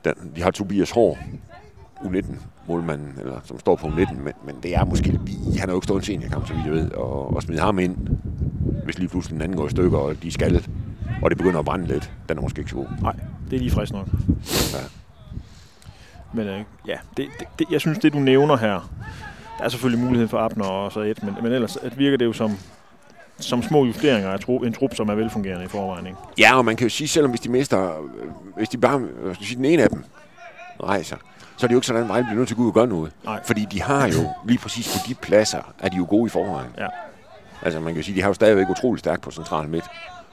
[0.05, 1.17] den, de har Tobias Hård,
[2.01, 2.35] U19
[2.67, 5.77] målmanden, eller som står på U19, men, men det er måske lige, han har jo
[5.77, 7.97] ikke stået en seniorkamp, så vidt jeg ved, og, og smide ham ind,
[8.83, 10.67] hvis lige pludselig den anden går i stykker, og de skal,
[11.21, 12.87] og det begynder at brænde lidt, den er måske ikke så god.
[13.01, 13.15] Nej,
[13.49, 14.07] det er lige frisk nok.
[14.73, 14.79] Ja.
[16.33, 18.89] Men øh, ja, det, det, det, jeg synes, det du nævner her,
[19.57, 22.25] der er selvfølgelig mulighed for Abner og så et, men, men ellers at virker det
[22.25, 22.57] jo som,
[23.39, 26.07] som små justeringer af tro, en trup, som er velfungerende i forvejen.
[26.07, 26.17] Ikke?
[26.37, 27.93] Ja, og man kan jo sige, selvom hvis de mister,
[28.57, 30.03] hvis de bare, øh, skal sige, den ene af dem
[30.83, 31.17] rejser,
[31.57, 32.73] så er det jo ikke sådan, at Vejle bliver nødt til at gå ud og
[32.73, 33.11] gøre noget.
[33.25, 33.39] Nej.
[33.45, 36.71] Fordi de har jo, lige præcis på de pladser, er de jo gode i forvejen.
[36.77, 36.87] Ja.
[37.61, 39.85] Altså man kan jo sige, de har jo stadigvæk utrolig stærkt på central midt.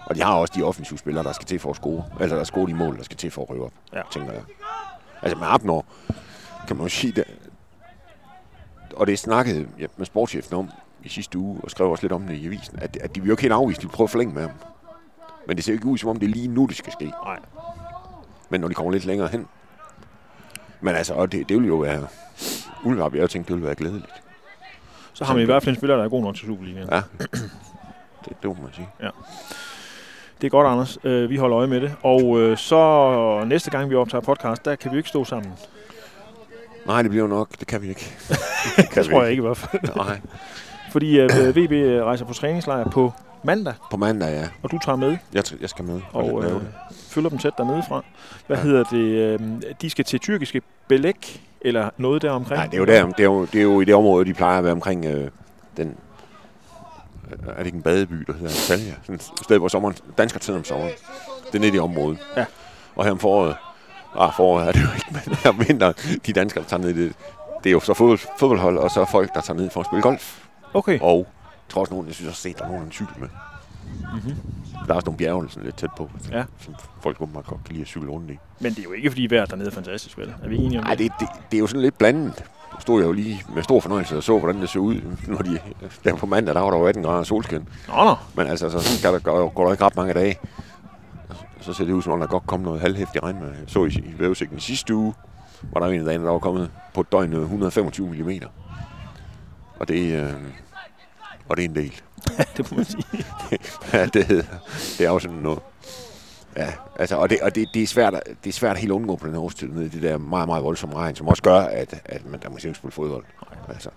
[0.06, 2.04] Og de har også de offensive spillere, der skal til for at score.
[2.20, 4.02] Eller der score de mål, der skal til for at rykke op, Ja.
[4.12, 4.42] tænker jeg.
[5.22, 5.80] Altså med Abner,
[6.66, 7.24] kan man jo sige, det,
[8.96, 10.70] og det snakkede jeg med sportschefen om
[11.04, 13.28] i sidste uge, og skrev også lidt om det i avisen, at, at de vil
[13.28, 14.50] jo ikke helt afvise, de vil prøve at forlænge med ham.
[15.46, 17.04] Men det ser jo ikke ud, som om det er lige nu, det skal ske.
[17.24, 17.38] Nej.
[18.50, 19.46] Men når de kommer lidt længere hen.
[20.80, 22.06] Men altså, og det, det vil jo være...
[22.84, 24.12] Umiddelbart vil jeg jo tænke, det vil være glædeligt.
[25.12, 26.88] Så har man i hvert fald en spiller, der er god nok til Superligaen.
[26.92, 27.02] Ja.
[28.24, 28.88] Det, det må man sige.
[30.42, 30.98] Det er godt, Anders.
[31.04, 31.94] Øh, vi holder øje med det.
[32.02, 35.52] Og øh, så næste gang, vi optager podcast, der kan vi ikke stå sammen.
[36.86, 37.48] Nej, det bliver nok.
[37.60, 38.14] Det kan vi ikke.
[38.94, 39.82] Det tror jeg ikke i hvert fald.
[39.96, 40.20] Nej.
[40.92, 41.72] Fordi øh, VB
[42.06, 43.12] rejser på træningslejr på
[43.44, 44.48] mandag, På mandag, ja.
[44.62, 46.00] og du tager med Jeg, jeg skal med.
[46.12, 46.60] og lidt øh,
[46.92, 48.02] følger dem tæt dernede fra.
[48.46, 48.62] Hvad Ja.
[48.62, 48.98] hedder det?
[48.98, 49.38] Øh,
[49.82, 52.58] de skal til tyrkiske belæg, eller noget der omkring?
[52.58, 53.06] Nej, det er jo der.
[53.06, 55.30] Det er jo, det er jo i det område, de plejer at være omkring øh,
[55.76, 55.96] den...
[57.48, 58.94] Er det ikke en badeby, der hedder Antalya?
[59.02, 60.92] Sådan et sted, hvor sommeren, dansker tid om sommeren.
[61.46, 62.18] Det er nede i det område.
[62.36, 62.44] Ja.
[62.94, 63.56] Og her om foråret,
[64.18, 65.94] ah, foråret er det jo ikke, men her om vinteren,
[66.26, 67.14] de danskere, der tager ned i det,
[67.64, 70.02] det er jo så fodbold, fodboldhold, og så folk, der tager ned for at spille
[70.02, 70.44] golf.
[70.74, 70.98] Okay.
[71.00, 73.28] Og jeg tror også nogen, jeg synes også set, der er nogen, der cykel med.
[74.12, 74.36] Mm-hmm.
[74.86, 76.44] Der er også nogle bjerge sådan lidt tæt på, Ja.
[76.60, 78.38] som folk åbenbart godt kan lide at cykle rundt i.
[78.60, 80.34] Men det er jo ikke, fordi vejret dernede er fantastisk, vel?
[80.42, 82.44] Er vi enige om Nej, det, det, det er jo sådan lidt blandet.
[82.72, 85.38] Nu stod jeg jo lige med stor fornøjelse og så, hvordan det så ud, når
[85.38, 85.58] de,
[86.04, 87.68] der på mandag, der var der jo 18 grader skin.
[87.88, 88.14] Nå, nå.
[88.36, 90.36] Men altså, så skal der, går, går der ikke ret mange dage.
[91.60, 93.38] Så ser det ud, som om der godt kommer noget halvhæftig regn.
[93.40, 93.48] med.
[93.48, 95.14] Jeg så i, i vævesigten sidste uge,
[95.72, 98.30] var der en af dagene, der var kommet på et døgn 125 mm.
[99.80, 100.32] Og det, øh,
[101.48, 102.00] og det er en del.
[102.56, 103.04] Det må man sige.
[103.92, 104.28] ja, det,
[104.98, 105.58] det er jo sådan noget.
[106.56, 109.16] Ja, altså, og, det, og det, det, er svært, det er svært at helt undgå
[109.16, 111.58] på den her årstid, nede i det der meget, meget voldsomme regn, som også gør,
[111.60, 113.24] at, at man der må ikke spille fodbold.
[113.68, 113.90] Altså,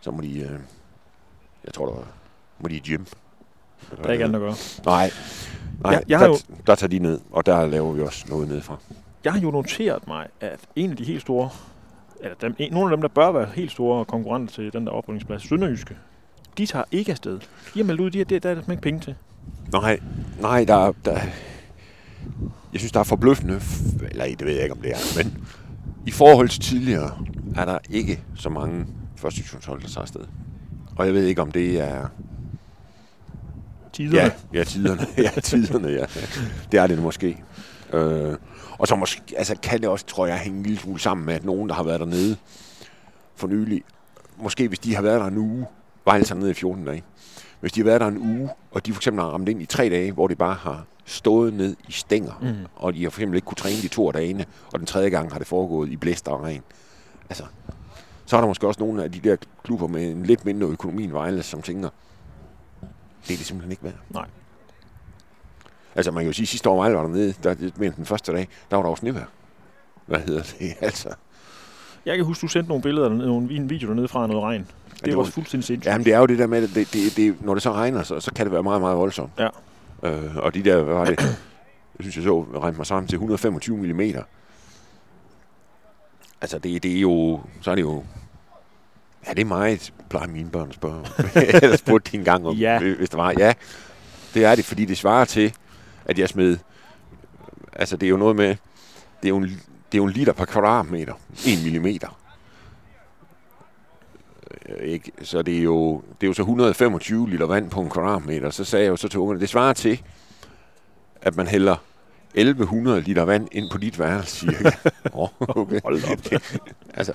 [0.00, 0.50] så må de, øh,
[1.64, 1.94] jeg tror, der
[2.60, 3.04] må de i gym.
[4.02, 4.54] Der er ikke andet at gøre.
[4.84, 5.10] Nej,
[5.82, 8.24] nej Jeg- jeg har der, jo- der tager de ned, og der laver vi også
[8.28, 8.76] noget nedefra.
[9.24, 11.50] Jeg har jo noteret mig, at en af de helt store,
[12.20, 14.92] eller dem, en, nogle af dem, der bør være helt store konkurrenter til den der
[14.92, 15.96] oprykningsplads, Sønderjyske,
[16.58, 17.40] de tager ikke afsted.
[17.74, 19.14] De har meldt ud, de har, det, der er der ikke penge til.
[19.72, 20.00] Nej,
[20.40, 21.20] nej, der, der,
[22.72, 23.60] jeg synes, der er forbløffende,
[24.10, 25.46] eller det ved jeg ikke, om det er, men
[26.06, 27.18] i forhold til tidligere,
[27.56, 28.86] er der ikke så mange
[29.16, 30.20] første divisionshold, der tager afsted.
[30.96, 32.08] Og jeg ved ikke, om det er...
[33.92, 34.16] Tiderne.
[34.18, 35.06] Ja, ja, tiderne.
[35.36, 36.04] ja, tiderne, ja.
[36.72, 37.42] Det er det måske.
[37.92, 38.36] Øh,
[38.78, 41.34] og så måske, altså, kan det også, tror jeg, hænge en lille smule sammen med,
[41.34, 42.36] at nogen, der har været dernede
[43.36, 43.82] for nylig,
[44.36, 45.66] måske hvis de har været der en uge,
[46.04, 47.04] var altså nede i 14 dage,
[47.60, 49.66] hvis de har været der en uge, og de for eksempel har ramt ind i
[49.66, 52.66] tre dage, hvor de bare har stået ned i stænger, Mm.
[52.76, 55.08] og de har for eksempel ikke kunne træne de to af dagene, og den tredje
[55.08, 56.62] gang har det foregået i blæst og regn.
[57.30, 57.44] Altså,
[58.26, 61.04] så er der måske også nogle af de der klubber med en lidt mindre økonomi
[61.04, 61.88] end Vejle, som tænker,
[63.28, 63.94] det er det simpelthen ikke værd.
[64.10, 64.26] Nej.
[65.94, 68.32] Altså, man kan jo sige, at sidste år Vejle var dernede, der, men den første
[68.32, 69.24] dag, der var der også snevejr.
[70.06, 70.74] Hvad hedder det?
[70.80, 71.08] Altså,
[72.06, 74.68] Jeg kan huske, du sendte nogle billeder, nogle, en video dernede fra noget regn.
[75.04, 75.86] Det, var var- fuldstændig sindssygt.
[75.86, 78.02] Jamen, det er jo det der med, at det, det, det, når det så regner,
[78.02, 79.32] så, så kan det være meget, meget voldsomt.
[79.38, 79.48] Ja.
[80.02, 81.20] Øh, og de der, hvad var det?
[81.98, 84.00] Jeg synes, jeg så, regnede mig sammen til 125 mm.
[86.40, 88.04] Altså, det, det er jo, så er det jo,
[89.26, 91.04] ja, det er meget, plejer mine børn at spørge.
[91.62, 92.78] Eller spurgte de en gang om, Ja.
[92.78, 93.34] hvis der var.
[93.38, 93.52] Ja,
[94.34, 95.54] det er det, fordi det svarer til,
[96.04, 96.58] at jeg smed,
[97.72, 98.48] altså det er jo noget med,
[99.22, 99.52] det er jo en, det
[99.92, 101.14] er jo en liter per kvadratmeter,
[101.46, 102.18] 1 millimeter.
[104.68, 105.12] Øh, Ikke?
[105.22, 108.50] Så det er, jo, det er jo så 125 liter vand på en kvadratmeter.
[108.50, 110.02] Så sagde jeg jo så til ungerne, det svarer til,
[111.22, 111.76] at man hælder
[112.34, 114.70] 1100 liter vand ind på dit værelse, cirka.
[115.12, 115.80] oh, okay.
[115.84, 116.40] Hold op.
[116.98, 117.12] altså,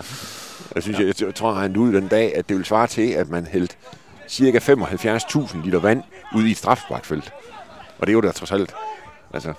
[0.76, 1.06] jeg synes, ja.
[1.06, 3.76] jeg, jeg tror, han ud den dag, at det vil svare til, at man hældte
[4.28, 6.04] cirka 75.000 liter vand
[6.36, 7.34] ud i et strafsparkfelt.
[8.00, 8.74] Og det er jo da trods alt,
[9.34, 9.54] altså,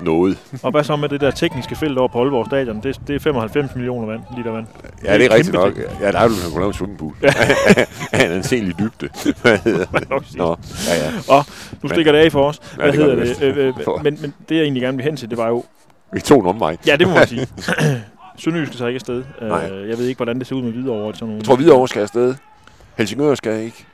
[0.00, 0.38] noget.
[0.62, 2.80] Og hvad så med det der tekniske felt over på Aalborg Stadion?
[2.82, 4.66] Det, det er 95 millioner vand, liter vand.
[5.04, 6.00] Ja, det er rigtigt kæmpe nok.
[6.00, 7.14] Ja, der er du kunne lave en swimmingpool.
[8.12, 9.08] Af en anselig dybde.
[9.24, 10.36] Det?
[10.36, 10.56] Nå,
[10.88, 11.42] ja, ja.
[11.82, 12.60] Nu stikker det af for os.
[12.76, 13.56] Hvad det gør hedder det det?
[13.56, 15.64] Øh, øh, men, men det, jeg egentlig gerne vil hen til, det var jo...
[16.12, 16.76] Vi tog en omvej.
[16.86, 17.46] Ja, det må man sige.
[18.38, 19.24] Sønderjyske tager ikke afsted.
[19.40, 19.70] Nej.
[19.70, 21.36] Øh, jeg ved ikke, hvordan det ser ud med over sådan nogle...
[21.36, 22.34] Jeg tror, Hvidovre skal afsted.
[22.96, 23.86] Helsingør skal ikke.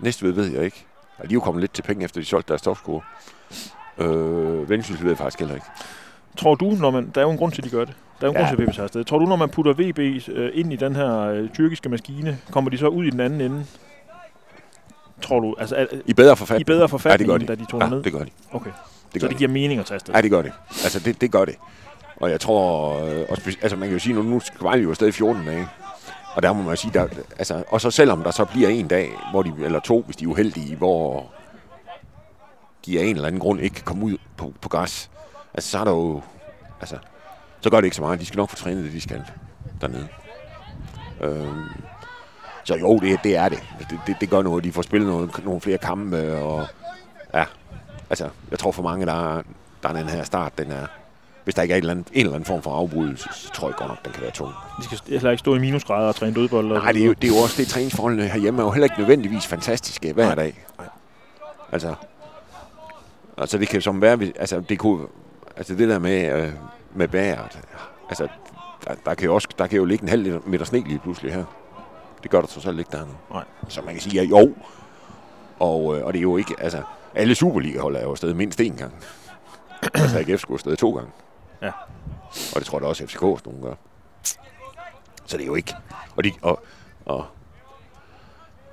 [0.00, 0.86] Næstved ved jeg ikke.
[1.18, 3.00] Ja, de er jo kommet lidt til penge, efter de solgte deres topscore.
[3.98, 5.66] Øh, Vendsyssel ved jeg faktisk heller ikke.
[6.36, 7.10] Tror du, når man...
[7.14, 7.94] Der er jo en grund til, at de gør det.
[8.20, 8.46] Der er jo en Ja.
[8.46, 9.04] grund til, at VB tager afsted.
[9.04, 12.70] Tror du, når man putter VB øh, ind i den her øh, tyrkiske maskine, kommer
[12.70, 13.64] de så ud i den anden ende?
[15.22, 15.54] Tror du?
[15.58, 16.60] Altså, er, I bedre forfatning.
[16.60, 18.02] i bedre forfatning, Ja, det end gør da de tog ja, ned?
[18.02, 18.30] det gør de.
[18.52, 18.70] Okay.
[19.14, 19.38] Det så det de.
[19.38, 20.14] giver mening at tage afsted?
[20.14, 20.52] Ja, det gør det.
[20.84, 21.54] Altså, det, det gør det.
[22.16, 24.90] Og jeg tror, øh, og altså man kan jo sige, nu, nu skal Vejle jo
[24.90, 25.66] afsted i 14 dage.
[26.34, 27.06] Og der må man sige, der,
[27.38, 30.24] altså, og så selvom der så bliver en dag, hvor de, eller to, hvis de
[30.24, 31.26] er uheldige, hvor
[32.86, 35.10] de af en eller anden grund ikke kan komme ud på, på græs,
[35.54, 36.22] altså så er der jo,
[36.80, 36.96] altså,
[37.60, 38.20] så gør det ikke så meget.
[38.20, 39.22] De skal nok få trænet det, de skal
[39.80, 40.08] dernede.
[41.20, 41.64] Øhm,
[42.64, 43.62] så jo, det, det er det.
[43.78, 43.98] det.
[44.06, 44.64] Det, det gør noget.
[44.64, 46.66] De får spillet noget, nogle flere kampe, og
[47.34, 47.44] ja,
[48.10, 49.42] altså, jeg tror for mange, der er,
[49.82, 50.86] der er den her start, den er,
[51.44, 53.68] hvis der ikke er en eller anden, en eller anden form for afbrydelse, så tror
[53.68, 54.52] jeg godt nok, den kan være tung.
[54.78, 56.66] De skal heller ikke stå i minusgrader og træne dødbold?
[56.66, 58.98] Nej, det er, jo, det er jo også det, træningsforholdene herhjemme er jo heller ikke
[58.98, 60.64] nødvendigvis fantastiske hver dag.
[61.72, 61.94] Altså,
[63.38, 65.06] altså det kan som være, altså det kunne,
[65.56, 66.52] altså det der med, øh,
[66.94, 67.60] med vejret,
[68.08, 68.28] altså
[68.84, 71.34] der, der, kan jo også, der kan jo ligge en halv meter sne lige pludselig
[71.34, 71.44] her.
[72.22, 73.16] Det gør der trods alt ikke dernede.
[73.30, 73.44] Nej.
[73.68, 74.54] Så man kan sige, ja jo,
[75.58, 76.82] og, øh, og det er jo ikke, altså
[77.14, 78.94] alle Superliga-hold er jo afsted mindst én gang.
[79.94, 81.10] altså AGF skulle afsted to gange.
[81.62, 81.72] Ja.
[82.54, 83.74] Og det tror jeg da også FCK nogen gør.
[85.26, 85.74] Så det er jo ikke,
[86.16, 86.62] og, de, og,
[87.04, 87.26] og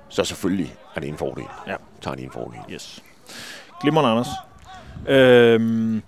[0.08, 1.46] så selvfølgelig er det en fordel.
[1.66, 1.76] Ja.
[2.00, 2.60] Tager de en fordel.
[2.70, 3.04] Yes.
[3.80, 4.28] Glimrende, Anders.
[5.08, 6.02] Øhm,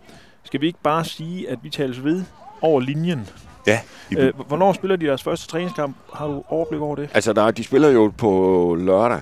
[0.44, 2.24] skal vi ikke bare sige, at vi tales ved
[2.60, 3.28] over linjen.
[3.66, 3.80] Ja.
[4.18, 5.96] Øh, hvornår spiller de deres første træningskamp?
[6.14, 7.10] Har du overblik over det?
[7.14, 9.20] Altså, der, de spiller jo på lørdag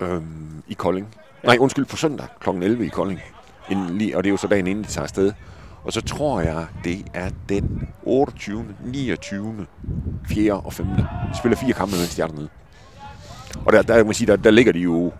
[0.00, 1.14] øhm, i Kolding.
[1.42, 1.48] Ja.
[1.48, 2.48] Nej, undskyld, på søndag kl.
[2.48, 3.20] 11 i Kolding.
[3.70, 5.32] Inden, lige, og det er jo så dagen inden, de tager afsted.
[5.84, 9.66] Og så tror jeg, det er den 28., 29.,
[10.28, 10.52] 4.
[10.52, 10.86] og 5.
[10.86, 12.48] De spiller fire kampe, mens de er dernede.
[13.66, 15.12] Og der, der, man sige, der, der ligger de jo,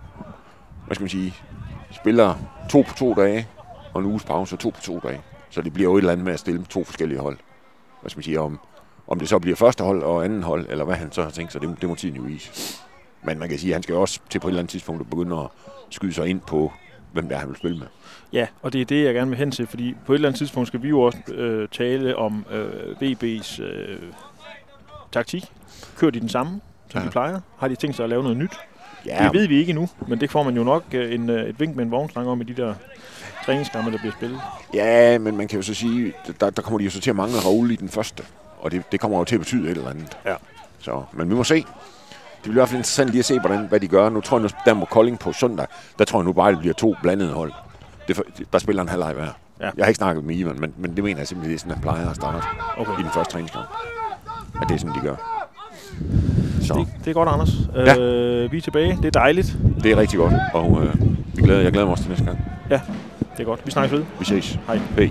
[0.86, 1.34] hvad skal man sige,
[1.90, 2.34] spiller
[2.68, 3.48] to på to dage,
[3.94, 5.20] og en uges pause, og to på to dage.
[5.50, 7.36] Så det bliver jo et eller andet med at stille to forskellige hold.
[8.00, 8.58] Hvad skal man sige, om,
[9.08, 11.52] om det så bliver første hold og anden hold, eller hvad han så har tænkt
[11.52, 12.78] sig, det, det må tiden jo vise.
[13.22, 15.36] Men man kan sige, at han skal også til på et eller andet tidspunkt begynde
[15.36, 15.46] at
[15.90, 16.72] skyde sig ind på,
[17.12, 17.86] hvem det er, han vil spille med.
[18.32, 20.38] Ja, og det er det, jeg gerne vil hen til, fordi på et eller andet
[20.38, 23.98] tidspunkt skal vi jo også øh, tale om øh, VB's øh,
[25.12, 25.44] taktik.
[25.96, 27.00] Kører de den samme, som.
[27.00, 27.06] Ja.
[27.06, 27.40] de plejer?
[27.58, 28.52] Har de tænkt sig at lave noget nyt?
[29.08, 31.48] Ja, Det ved vi ikke endnu, men det får man jo nok øh, en, øh,
[31.48, 32.74] et vink med en vognstang om i de der
[33.44, 34.40] træningskampe, der bliver spillet.
[34.74, 37.16] ja, men man kan jo så sige, der, der kommer de jo så til at
[37.16, 38.22] mangle Raoul i den første.
[38.60, 40.18] Og det, det kommer jo til at betyde et eller andet.
[40.26, 40.34] Ja.
[40.78, 41.54] Så, men vi må se.
[41.54, 44.08] Det bliver i hvert fald interessant lige at se, hvordan, hvad de gør.
[44.08, 45.66] Nu tror jeg, nu, der må Kolding på søndag,
[45.98, 47.52] der tror jeg nu bare, det bliver to blandede hold.
[48.08, 49.26] Det, er for- der spiller en halvleg hver.
[49.60, 49.64] Ja.
[49.76, 51.72] Jeg har ikke snakket med Ivan, men, men det mener jeg simpelthen, det er sådan,
[51.72, 52.92] han plejer at starte Okay.
[53.00, 53.66] i den første træningskamp.
[54.62, 55.16] At det er sådan, de gør.
[56.68, 57.50] Så Det, det er godt, Anders.
[57.74, 57.98] Ja.
[57.98, 58.96] Øh, vi er tilbage.
[58.96, 59.56] Det er dejligt.
[59.82, 60.94] det er rigtig godt, og øh,
[61.34, 62.38] vi glæder, jeg glæder mig også til næste gang.
[62.68, 62.80] Det
[63.40, 63.60] er godt.
[63.66, 64.04] Vi snakkes ved.
[64.18, 64.58] Vi ses.
[64.66, 64.80] Hej.
[64.96, 65.10] Hej.